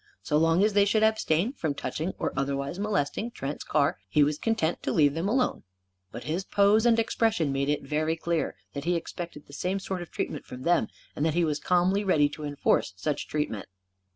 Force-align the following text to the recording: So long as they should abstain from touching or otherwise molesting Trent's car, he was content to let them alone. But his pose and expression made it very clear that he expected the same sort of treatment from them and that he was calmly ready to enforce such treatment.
So 0.23 0.35
long 0.37 0.63
as 0.63 0.73
they 0.73 0.83
should 0.85 1.03
abstain 1.03 1.53
from 1.53 1.75
touching 1.75 2.15
or 2.17 2.33
otherwise 2.35 2.79
molesting 2.79 3.29
Trent's 3.29 3.63
car, 3.63 3.99
he 4.09 4.23
was 4.23 4.39
content 4.39 4.81
to 4.81 4.91
let 4.91 5.13
them 5.13 5.29
alone. 5.29 5.61
But 6.11 6.23
his 6.23 6.43
pose 6.43 6.87
and 6.87 6.97
expression 6.97 7.51
made 7.51 7.69
it 7.69 7.83
very 7.83 8.15
clear 8.15 8.55
that 8.73 8.85
he 8.85 8.95
expected 8.95 9.45
the 9.45 9.53
same 9.53 9.77
sort 9.77 10.01
of 10.01 10.09
treatment 10.09 10.47
from 10.47 10.63
them 10.63 10.87
and 11.15 11.23
that 11.23 11.35
he 11.35 11.45
was 11.45 11.59
calmly 11.59 12.03
ready 12.03 12.29
to 12.29 12.43
enforce 12.45 12.93
such 12.97 13.27
treatment. 13.27 13.67